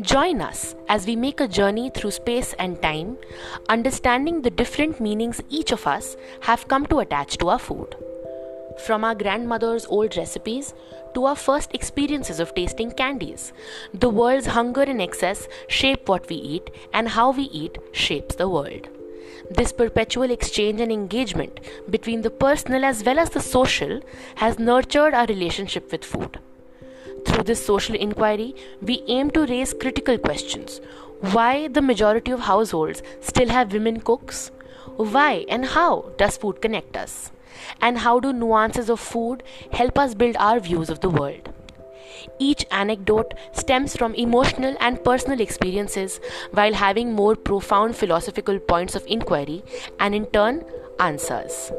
[0.00, 3.18] Join us as we make a journey through space and time,
[3.68, 7.96] understanding the different meanings each of us have come to attach to our food.
[8.86, 10.72] From our grandmother's old recipes
[11.14, 13.52] to our first experiences of tasting candies,
[13.92, 18.48] the world's hunger and excess shape what we eat, and how we eat shapes the
[18.48, 18.88] world.
[19.50, 21.60] This perpetual exchange and engagement
[21.90, 24.00] between the personal as well as the social
[24.36, 26.38] has nurtured our relationship with food.
[27.40, 30.78] Through this social inquiry, we aim to raise critical questions.
[31.32, 34.50] Why the majority of households still have women cooks?
[34.96, 37.32] Why and how does food connect us?
[37.80, 39.42] And how do nuances of food
[39.72, 41.48] help us build our views of the world?
[42.38, 46.20] Each anecdote stems from emotional and personal experiences
[46.52, 49.64] while having more profound philosophical points of inquiry
[49.98, 50.62] and in turn
[50.98, 51.72] answers.